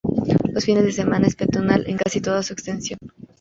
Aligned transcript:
Los 0.51 0.65
fines 0.65 0.83
de 0.83 0.91
semana, 0.93 1.27
es 1.27 1.35
peatonal 1.35 1.87
en 1.87 1.95
casi 1.97 2.21
toda 2.21 2.41
su 2.41 2.53
extensión. 2.53 2.97